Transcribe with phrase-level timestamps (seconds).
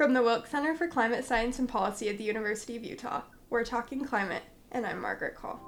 [0.00, 3.66] From the Wilkes Center for Climate Science and Policy at the University of Utah, we're
[3.66, 4.42] talking climate,
[4.72, 5.60] and I'm Margaret Call.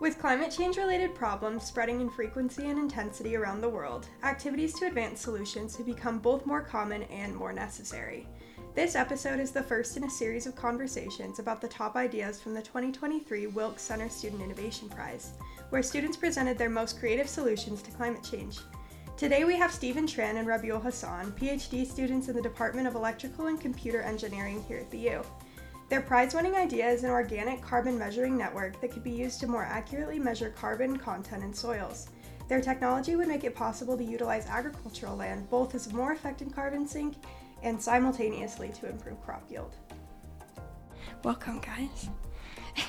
[0.00, 4.86] With climate change related problems spreading in frequency and intensity around the world, activities to
[4.88, 8.26] advance solutions have become both more common and more necessary.
[8.74, 12.54] This episode is the first in a series of conversations about the top ideas from
[12.54, 15.30] the 2023 Wilkes Center Student Innovation Prize,
[15.70, 18.58] where students presented their most creative solutions to climate change.
[19.16, 23.46] Today we have Steven Tran and Rabiul Hassan, PhD students in the Department of Electrical
[23.46, 25.22] and Computer Engineering here at the U.
[25.88, 29.46] Their prize winning idea is an organic carbon measuring network that could be used to
[29.46, 32.08] more accurately measure carbon content in soils.
[32.48, 36.52] Their technology would make it possible to utilize agricultural land both as a more effective
[36.52, 37.14] carbon sink
[37.64, 39.74] and simultaneously to improve crop yield.
[41.24, 42.10] Welcome, guys.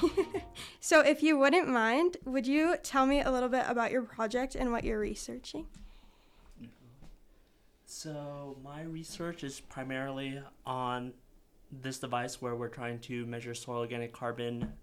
[0.79, 4.55] so, if you wouldn't mind, would you tell me a little bit about your project
[4.55, 5.65] and what you're researching?
[7.85, 11.13] So, my research is primarily on
[11.71, 14.73] this device where we're trying to measure soil organic carbon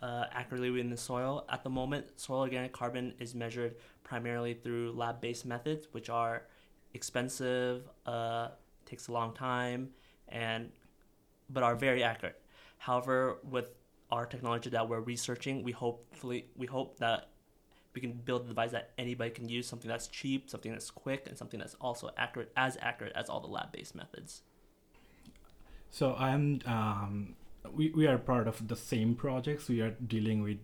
[0.00, 1.44] uh, accurately within the soil.
[1.48, 6.44] At the moment, soil organic carbon is measured primarily through lab based methods, which are
[6.94, 8.48] expensive, uh,
[8.92, 9.80] takes a long time,
[10.28, 10.62] and
[11.54, 12.38] but are very accurate.
[12.86, 13.18] However,
[13.54, 13.68] with
[14.10, 17.20] our technology that we're researching, we hopefully we hope that
[17.94, 21.22] we can build a device that anybody can use, something that's cheap, something that's quick,
[21.28, 24.42] and something that's also accurate, as accurate as all the lab-based methods.
[25.90, 27.34] So I'm um,
[27.78, 29.68] we we are part of the same projects.
[29.68, 30.58] We are dealing with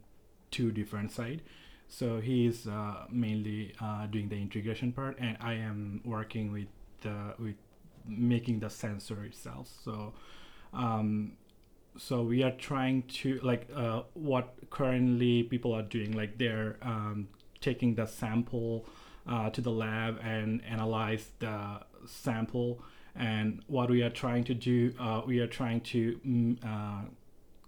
[0.51, 1.41] two different side.
[1.89, 6.69] So he's uh, mainly uh, doing the integration part, and I am working with
[7.01, 7.57] the with
[8.09, 9.69] making the sensor itself.
[9.85, 10.13] So,
[10.73, 11.33] um,
[11.97, 17.29] so we are trying to like uh, what currently people are doing, like they're um,
[17.61, 18.87] taking the sample
[19.27, 22.81] uh, to the lab and analyze the sample.
[23.17, 27.09] And what we are trying to do, uh, we are trying to mm, uh,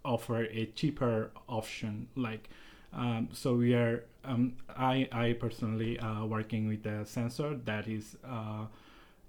[0.04, 2.48] offer a cheaper option, like.
[2.92, 8.16] Um, so we are um, I, I personally uh, working with a sensor that is
[8.24, 8.66] uh,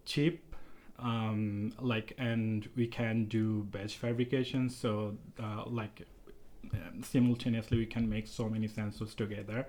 [0.06, 0.51] cheap
[1.02, 4.70] um, like and we can do batch fabrication.
[4.70, 6.08] So uh, like
[6.74, 9.68] um, simultaneously we can make so many sensors together.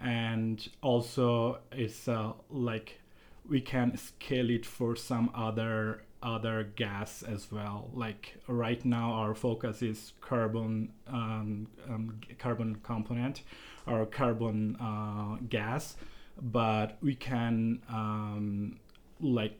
[0.00, 3.00] And also it's uh, like
[3.48, 7.90] we can scale it for some other other gas as well.
[7.92, 13.42] Like right now our focus is carbon um, um, carbon component
[13.86, 15.96] or carbon uh, gas.
[16.40, 18.78] But we can um,
[19.20, 19.58] like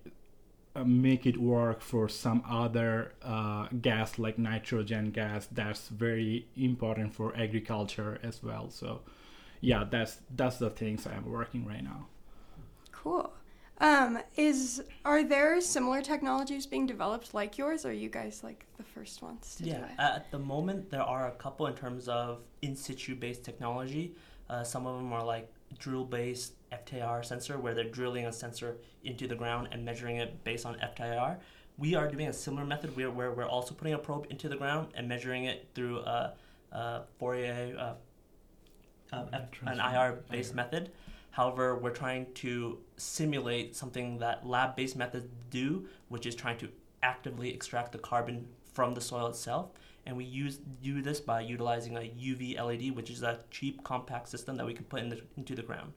[0.85, 7.37] make it work for some other uh, gas like nitrogen gas that's very important for
[7.37, 8.71] agriculture as well.
[8.71, 9.03] So
[9.61, 12.07] yeah that's that's the things i'm working right now.
[12.91, 13.33] Cool.
[13.79, 18.67] Um, is are there similar technologies being developed like yours or are you guys like
[18.77, 19.91] the first ones to yeah do it?
[19.99, 24.15] at the moment there are a couple in terms of in situ based technology.
[24.49, 28.77] Uh, some of them are like drill based FTIR sensor where they're drilling a sensor
[29.05, 31.39] into the ground and measuring it based on FTIR.
[31.79, 34.57] We are doing a similar method where, where we're also putting a probe into the
[34.57, 36.35] ground and measuring it through a,
[36.73, 37.95] a Fourier, uh,
[39.15, 39.27] uh,
[39.67, 40.91] an IR based method.
[41.31, 46.69] However, we're trying to simulate something that lab based methods do, which is trying to
[47.03, 49.71] actively extract the carbon from the soil itself.
[50.05, 54.29] And we use do this by utilizing a UV LED, which is a cheap compact
[54.29, 55.93] system that we can put in the, into the ground.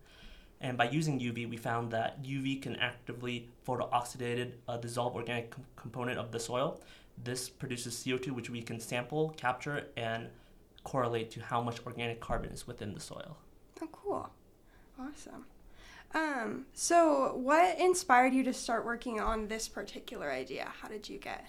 [0.61, 5.65] And by using UV, we found that UV can actively photooxidated uh, dissolve organic com-
[5.75, 6.81] component of the soil.
[7.23, 10.29] This produces CO2, which we can sample, capture, and
[10.83, 13.37] correlate to how much organic carbon is within the soil.
[13.81, 14.29] Oh, cool.
[14.99, 15.45] Awesome.
[16.13, 20.71] Um, so, what inspired you to start working on this particular idea?
[20.81, 21.45] How did you get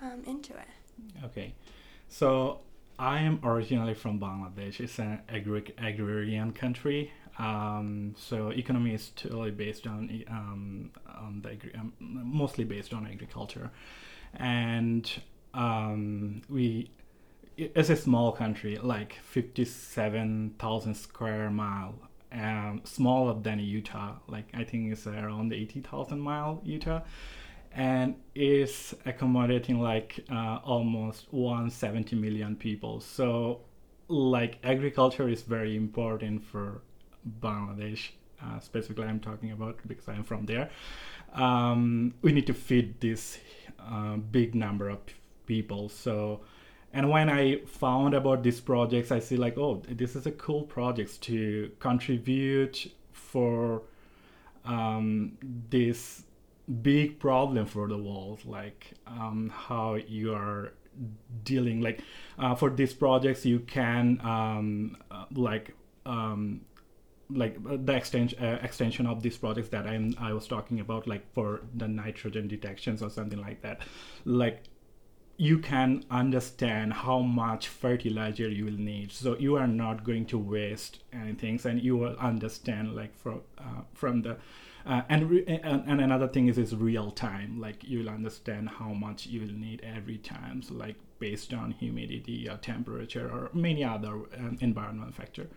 [0.00, 0.68] um, into it?
[1.24, 1.54] Okay.
[2.16, 2.60] So,
[2.96, 4.78] I am originally from Bangladesh.
[4.78, 7.10] It's an agri- agrarian country.
[7.40, 13.04] Um, so economy is totally based on um, on the agri- um, mostly based on
[13.04, 13.72] agriculture,
[14.34, 15.10] and
[15.54, 16.88] um, we
[17.56, 21.96] it's a small country, like fifty-seven thousand square mile,
[22.30, 24.12] um, smaller than Utah.
[24.28, 27.00] Like I think it's around eighty thousand mile Utah,
[27.74, 33.00] and is accommodating like uh, almost 170 million people.
[33.00, 33.60] So
[34.08, 36.82] like agriculture is very important for
[37.40, 38.10] Bangladesh.
[38.42, 40.70] Uh, specifically, I'm talking about because I'm from there.
[41.32, 43.38] Um, we need to feed this
[43.80, 44.98] uh, big number of
[45.46, 45.88] people.
[45.88, 46.40] So,
[46.92, 50.62] and when I found about these projects, I see like, oh, this is a cool
[50.62, 53.82] project to contribute for
[54.64, 55.32] um,
[55.70, 56.24] this
[56.82, 60.72] big problem for the world, like um, how you are
[61.42, 61.80] dealing.
[61.80, 62.00] Like
[62.38, 65.74] uh, for these projects, you can um, uh, like
[66.06, 66.62] um,
[67.30, 71.06] like uh, the extension uh, extension of these projects that I'm I was talking about,
[71.06, 73.80] like for the nitrogen detections or something like that,
[74.24, 74.64] like
[75.36, 80.38] you can understand how much fertilizer you will need so you are not going to
[80.38, 84.36] waste anything and you will understand like from uh, from the
[84.86, 88.92] uh, and, re- and and another thing is is real time like you'll understand how
[88.92, 93.82] much you will need every time so like based on humidity or temperature or many
[93.82, 95.48] other um, environmental factor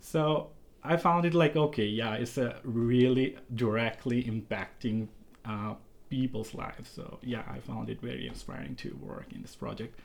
[0.00, 0.50] so
[0.82, 5.08] i found it like okay yeah it's a really directly impacting
[5.44, 5.74] uh,
[6.08, 6.90] people's lives.
[6.90, 9.98] So yeah, I found it very inspiring to work in this project.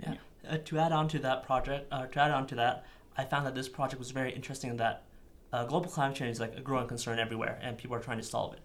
[0.00, 0.14] Yeah.
[0.44, 0.50] yeah.
[0.50, 2.86] Uh, to add on to that project, uh, to add on to that,
[3.16, 4.70] I found that this project was very interesting.
[4.70, 5.02] In that
[5.52, 8.24] uh, global climate change is like a growing concern everywhere, and people are trying to
[8.24, 8.60] solve it.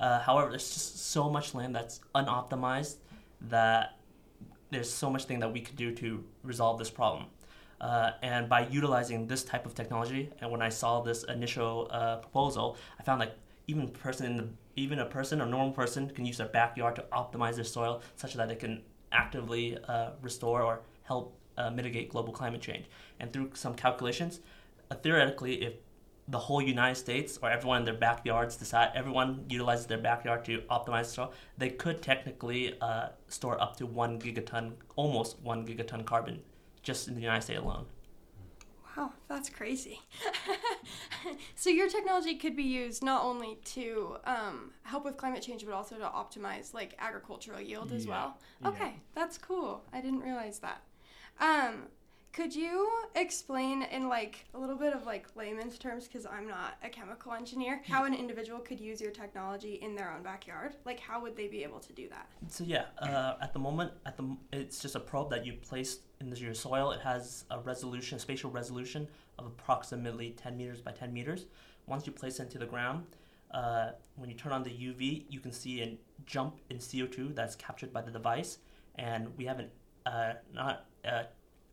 [0.00, 2.96] Uh, however, there's just so much land that's unoptimized
[3.40, 3.98] that
[4.70, 7.26] there's so much thing that we could do to resolve this problem.
[7.80, 12.16] Uh, and by utilizing this type of technology, and when I saw this initial uh,
[12.16, 13.34] proposal, I found like
[13.66, 17.04] even person in the even a person, a normal person, can use their backyard to
[17.12, 22.32] optimize their soil such that they can actively uh, restore or help uh, mitigate global
[22.32, 22.86] climate change.
[23.18, 24.38] And through some calculations,
[25.02, 25.74] theoretically, if
[26.28, 30.60] the whole United States or everyone in their backyards decide everyone utilizes their backyard to
[30.70, 36.40] optimize soil, they could technically uh, store up to one gigaton, almost one gigaton carbon,
[36.82, 37.86] just in the United States alone.
[38.96, 40.00] Wow, that's crazy.
[41.54, 45.72] so your technology could be used not only to um, help with climate change, but
[45.72, 48.10] also to optimize like agricultural yield as yeah.
[48.10, 48.38] well.
[48.66, 48.92] Okay, yeah.
[49.14, 49.84] that's cool.
[49.92, 50.82] I didn't realize that.
[51.40, 51.84] Um,
[52.38, 56.74] could you explain in like a little bit of like layman's terms, because I'm not
[56.84, 60.76] a chemical engineer, how an individual could use your technology in their own backyard?
[60.84, 62.28] Like, how would they be able to do that?
[62.46, 65.98] So yeah, uh, at the moment, at the it's just a probe that you place
[66.20, 66.92] in your soil.
[66.92, 71.46] It has a resolution, a spatial resolution of approximately 10 meters by 10 meters.
[71.88, 73.04] Once you place it into the ground,
[73.50, 77.56] uh, when you turn on the UV, you can see a jump in CO2 that's
[77.56, 78.58] captured by the device.
[78.94, 79.70] And we haven't
[80.06, 81.24] uh, not uh,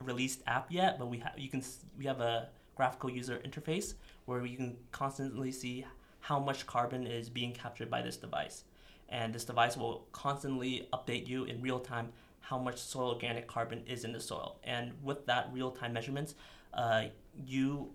[0.04, 1.64] released app yet, but we have you can
[1.98, 3.94] we have a graphical user interface
[4.26, 5.86] where you can constantly see
[6.20, 8.64] how much carbon is being captured by this device.
[9.10, 13.84] And this device will constantly update you in real time how much soil organic carbon
[13.88, 14.60] is in the soil.
[14.64, 16.36] And with that real time measurements,
[16.74, 17.06] uh,
[17.46, 17.90] you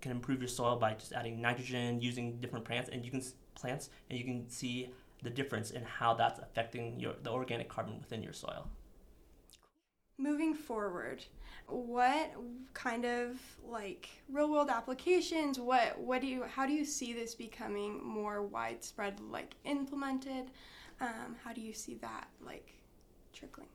[0.00, 3.22] can improve your soil by just adding nitrogen, using different plants, and you can
[3.54, 4.90] plants, and you can see
[5.22, 8.66] the difference in how that's affecting your the organic carbon within your soil
[10.20, 11.24] moving forward
[11.70, 12.32] what
[12.74, 13.38] kind of
[13.68, 18.42] like real world applications what what do you how do you see this becoming more
[18.42, 20.50] widespread like implemented?
[21.00, 22.74] Um, how do you see that like
[23.32, 23.68] trickling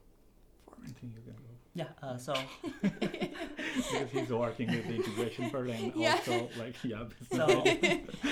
[0.66, 0.84] forward?
[0.84, 1.40] I think you can go.
[1.74, 2.36] Yeah uh, so.
[3.76, 6.14] Because he's working with the integration part and yeah.
[6.14, 7.64] also like yeah so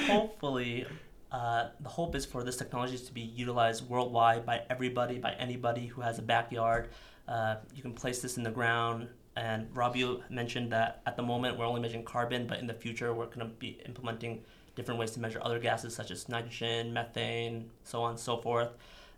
[0.07, 0.85] hopefully
[1.31, 5.87] uh, the hope is for this technology to be utilized worldwide by everybody by anybody
[5.87, 6.89] who has a backyard
[7.27, 9.07] uh, you can place this in the ground.
[9.35, 12.73] And Rob, you mentioned that at the moment we're only measuring carbon, but in the
[12.73, 14.43] future we're going to be implementing
[14.75, 18.69] different ways to measure other gases such as nitrogen, methane, so on and so forth.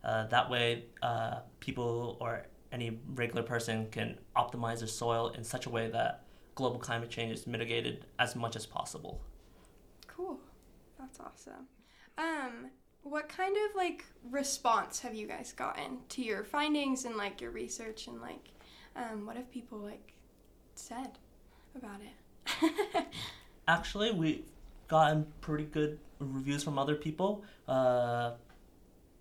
[0.04, 5.66] Uh, that way, uh, people or any regular person can optimize their soil in such
[5.66, 9.22] a way that global climate change is mitigated as much as possible.
[10.08, 10.40] Cool.
[11.00, 11.68] That's awesome.
[12.18, 12.70] Um,
[13.06, 17.52] what kind of like response have you guys gotten to your findings and like your
[17.52, 18.50] research and like
[18.96, 20.14] um, what have people like
[20.74, 21.12] said
[21.76, 23.06] about it?
[23.68, 24.46] Actually we've
[24.88, 27.44] gotten pretty good reviews from other people.
[27.68, 28.32] Uh,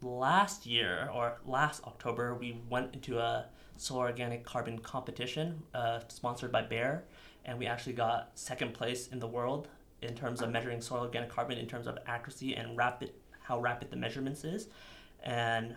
[0.01, 3.47] last year or last october we went into a
[3.79, 7.05] soil organic carbon competition uh, sponsored by Bayer
[7.47, 9.69] and we actually got second place in the world
[10.03, 13.13] in terms of measuring soil organic carbon in terms of accuracy and rapid
[13.45, 14.69] how rapid the measurements is,
[15.23, 15.77] and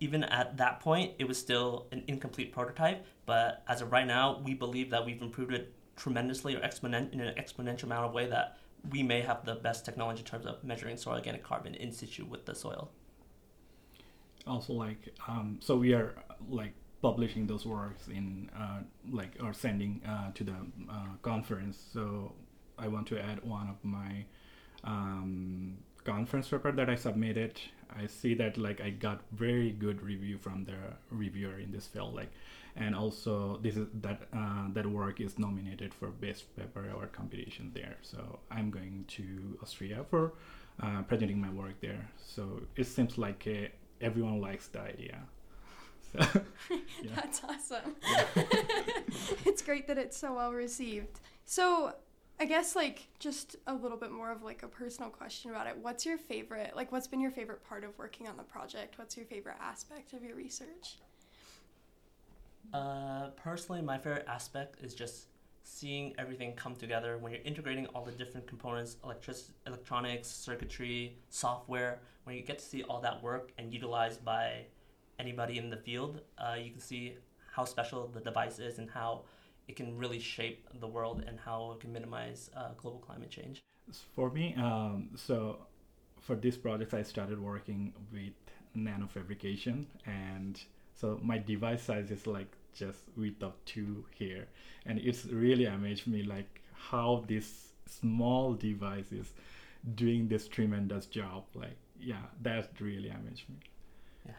[0.00, 3.04] even at that point, it was still an incomplete prototype.
[3.24, 7.20] But as of right now, we believe that we've improved it tremendously or exponent in
[7.20, 8.58] an exponential amount of way that
[8.90, 12.24] we may have the best technology in terms of measuring soil organic carbon in situ
[12.24, 12.90] with the soil.
[14.46, 16.14] Also, like, um, so we are
[16.48, 18.80] like publishing those works in uh,
[19.10, 20.54] like or sending uh, to the
[20.90, 21.78] uh, conference.
[21.92, 22.32] So
[22.78, 24.24] I want to add one of my
[24.86, 27.60] um, conference paper that I submitted
[27.98, 30.76] I see that like I got very good review from the
[31.10, 32.30] reviewer in this field, like,
[32.76, 37.70] and also this is that uh, that work is nominated for best paper award competition
[37.74, 37.96] there.
[38.02, 40.32] So I'm going to Austria for
[40.82, 42.08] uh, presenting my work there.
[42.24, 43.68] So it seems like uh,
[44.00, 45.18] everyone likes the idea.
[46.12, 46.20] So,
[47.02, 47.10] yeah.
[47.16, 47.96] That's awesome.
[49.44, 51.18] it's great that it's so well received.
[51.44, 51.94] So,
[52.38, 55.76] I guess like just a little bit more of like a personal question about it.
[55.80, 58.98] What's your favorite like what's been your favorite part of working on the project?
[58.98, 60.98] What's your favorite aspect of your research?
[62.74, 65.28] Uh, personally, my favorite aspect is just
[65.62, 71.98] seeing everything come together when you're integrating all the different components electric electronics circuitry software
[72.22, 74.64] when you get to see all that work and utilized by
[75.18, 77.16] anybody in the field uh, you can see
[77.52, 79.22] how special the device is and how
[79.68, 83.62] it can really shape the world and how it can minimize uh, global climate change.
[84.14, 85.58] For me um, so
[86.20, 88.32] for this project i started working with
[88.76, 90.60] nanofabrication and
[90.94, 94.48] so my device size is like just width of two here.
[94.84, 99.32] And it's really amazed me like how this small device is
[99.94, 101.44] doing this tremendous job.
[101.54, 103.56] Like yeah that really amazed me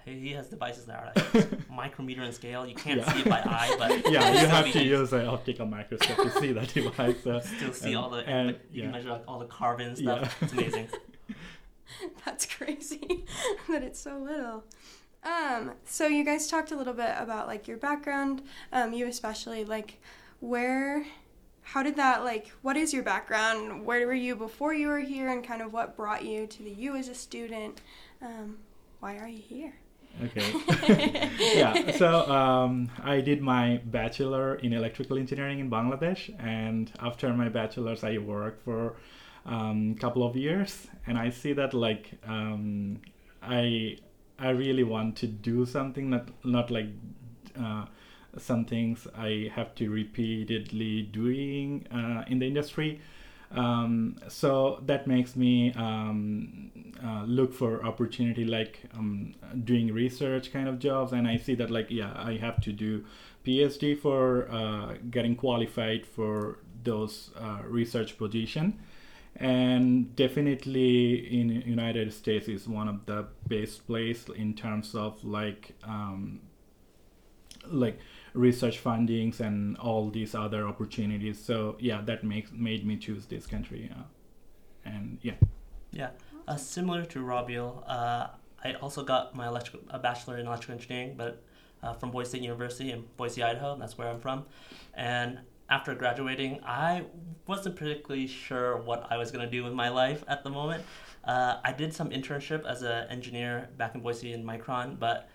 [0.05, 2.65] he, he has devices that are like micrometer in scale.
[2.65, 3.13] You can't Yeah.
[3.13, 6.51] see it by eye, but yeah you have to use an optical microscope to see
[6.53, 8.17] that device so, still see and- all the.
[8.27, 8.83] and, like, you yeah.
[8.83, 10.21] can measure like all the carbon stuff.
[10.41, 10.45] Yeah.
[10.45, 10.87] It's amazing.
[12.25, 13.25] That's crazy
[13.69, 14.63] that it's so little.
[15.23, 19.65] Um, so you guys talked a little bit about like your background, um, you especially
[19.65, 19.99] like
[20.39, 21.05] where
[21.61, 23.85] how did that like what is your background?
[23.85, 26.71] Where were you before you were here and kind of what brought you to the
[26.71, 27.81] U as a student?
[28.21, 28.57] Um,
[28.99, 29.73] why are you here?
[30.23, 37.31] okay yeah so um, i did my bachelor in electrical engineering in bangladesh and after
[37.33, 38.95] my bachelor's i worked for
[39.45, 42.99] a um, couple of years and i see that like um,
[43.43, 43.95] i
[44.39, 46.87] i really want to do something not not like
[47.59, 47.85] uh,
[48.37, 52.99] some things i have to repeatedly doing uh, in the industry
[53.51, 60.67] um, so that makes me um, uh, look for opportunity like um, doing research kind
[60.67, 61.13] of jobs.
[61.13, 63.05] And i see that like yeah i have to do
[63.45, 68.79] phd for uh, getting qualified for those uh, research position.
[69.39, 75.75] And definitely in united states is one of the best place in terms of like
[75.83, 76.41] um,
[77.69, 77.99] like
[78.33, 81.43] research fundings and all these other opportunities.
[81.43, 83.91] So yeah that makes made me choose this country
[84.85, 85.35] and yeah.
[85.91, 86.09] Yeah,
[86.47, 88.27] uh, similar to Rabiul, uh,
[88.63, 91.43] I also got my electrical a bachelor in electrical engineering, but
[91.83, 93.77] uh, from Boise State University in Boise, Idaho.
[93.77, 94.45] That's where I'm from.
[94.93, 95.39] And
[95.69, 97.03] after graduating, I
[97.45, 100.83] wasn't particularly sure what I was gonna do with my life at the moment.
[101.23, 105.29] Uh, I did some internship as an engineer back in Boise in Micron, but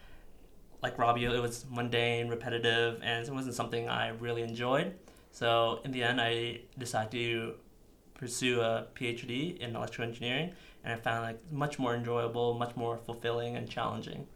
[0.83, 4.95] like Rabiul, it was mundane, repetitive, and it wasn't something I really enjoyed.
[5.31, 7.55] So in the end, I decided to
[8.15, 10.53] pursue a PhD in electrical engineering,
[10.85, 14.27] and I found like much more enjoyable, much more fulfilling, and challenging.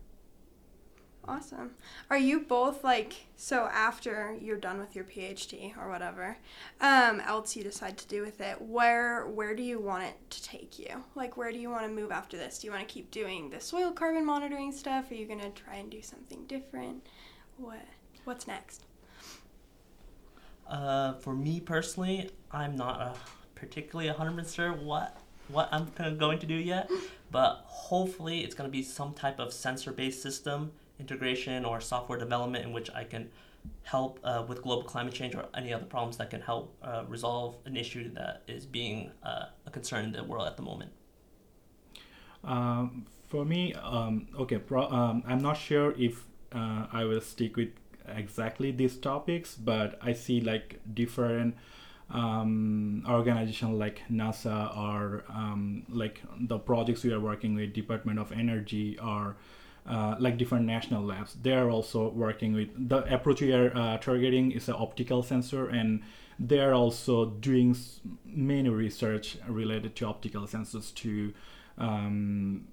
[1.28, 1.72] Awesome.
[2.08, 6.36] Are you both like so after you're done with your PhD or whatever,
[6.80, 8.60] um, else you decide to do with it?
[8.62, 11.04] Where where do you want it to take you?
[11.16, 12.60] Like where do you want to move after this?
[12.60, 15.10] Do you want to keep doing the soil carbon monitoring stuff?
[15.10, 17.04] Are you gonna try and do something different?
[17.56, 17.82] What
[18.24, 18.84] what's next?
[20.68, 23.14] Uh, for me personally, I'm not uh,
[23.54, 25.16] particularly 100% sure what
[25.48, 26.90] what I'm going to do yet,
[27.30, 32.64] but hopefully it's going to be some type of sensor-based system integration or software development
[32.64, 33.28] in which I can
[33.82, 37.56] help uh, with global climate change or any other problems that can help uh, resolve
[37.64, 40.90] an issue that is being uh, a concern in the world at the moment.
[42.44, 47.56] Um, for me, um, okay, pro- um, I'm not sure if uh, I will stick
[47.56, 47.70] with
[48.08, 51.56] exactly these topics, but I see like different
[52.10, 58.32] um, organizations like NASA or um, like the projects we are working with, Department of
[58.32, 59.36] Energy or
[59.86, 61.36] uh, like different national labs.
[61.42, 65.68] They are also working with the approach we are uh, targeting is an optical sensor,
[65.68, 66.02] and
[66.38, 67.76] they are also doing
[68.24, 71.32] many research related to optical sensors to
[71.78, 72.68] um,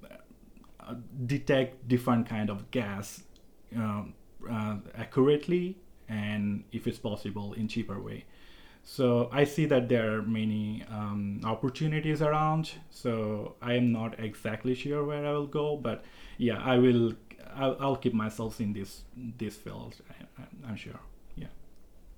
[0.79, 3.23] uh, detect different kind of gas
[3.75, 4.13] um,
[4.49, 5.77] uh, accurately
[6.09, 8.25] and if it's possible in cheaper way
[8.83, 14.75] so i see that there are many um, opportunities around so i am not exactly
[14.75, 16.03] sure where i will go but
[16.37, 17.13] yeah i will
[17.55, 20.99] i'll, I'll keep myself in this this field I, I'm- i'm sure
[21.35, 21.47] Yeah.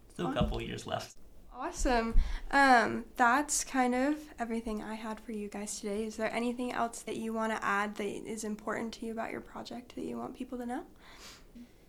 [0.09, 1.15] Still a couple years left.
[1.57, 2.15] Awesome.
[2.51, 6.03] Um, that's kind of everything I had for you guys today.
[6.05, 9.31] Is there anything else that you want to add that is important to you about
[9.31, 10.83] your project that you want people to know?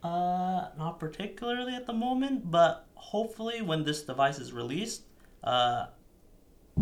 [0.06, 5.02] Uh, not particularly at the moment, but hopefully when this device is released,
[5.42, 5.86] uh,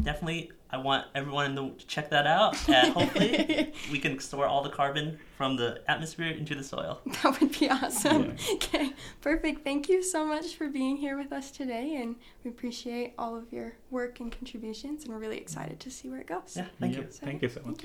[0.02, 2.56] definitely I want everyone to check that out.
[2.68, 7.00] And hopefully we can store all the carbon from the atmosphere into the soil.
[7.22, 8.24] That would be awesome.
[8.24, 8.54] Yeah.
[8.54, 9.64] Okay, perfect.
[9.64, 13.52] Thank you so much for being here with us today, and we appreciate all of
[13.52, 16.56] your work and contributions, and we're really excited to see where it goes.
[16.56, 17.08] Yeah, thank Yep, you.
[17.10, 17.84] Thank you so much.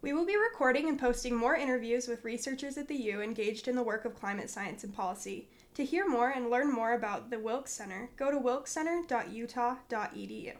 [0.00, 3.74] We will be recording and posting more interviews with researchers at the U engaged in
[3.74, 5.48] the work of climate science and policy.
[5.74, 10.52] To hear more and learn more about the Wilkes Center, go to wilkescenter.utah.edu.